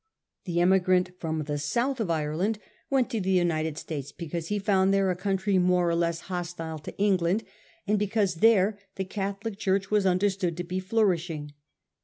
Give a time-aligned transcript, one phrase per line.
[0.45, 2.57] The emigrant from the south of Ireland
[2.89, 6.79] went to the United States because he found there a country more or less hostile
[6.79, 7.43] to England,
[7.85, 11.51] and because there the Catholic Church was understood to be flourishing.